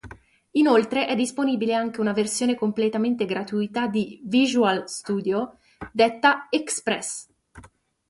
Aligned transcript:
Inoltre, 0.53 1.05
è 1.05 1.13
disponibile 1.15 1.75
anche 1.75 2.01
una 2.01 2.11
versione 2.11 2.55
completamente 2.55 3.25
gratuita 3.25 3.85
di 3.85 4.19
Visual 4.23 4.89
Studio 4.89 5.59
detta 5.93 6.47
"Express". 6.49 7.29